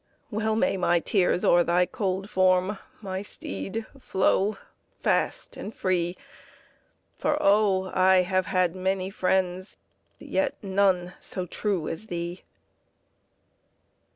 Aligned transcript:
Well 0.31 0.55
may 0.55 0.77
my 0.77 0.99
tears 0.99 1.45
o'er 1.45 1.63
thy 1.63 1.85
cold 1.85 2.27
form, 2.27 2.79
My 3.01 3.21
steed, 3.21 3.85
flow 3.99 4.57
fast 4.97 5.55
and 5.57 5.71
free, 5.71 6.17
For, 7.19 7.37
oh! 7.39 7.91
I 7.93 8.23
have 8.23 8.47
had 8.47 8.75
many 8.75 9.11
friends, 9.11 9.77
Yet 10.17 10.55
none 10.63 11.13
so 11.19 11.45
true 11.45 11.87
as 11.87 12.07
thee! 12.07 12.41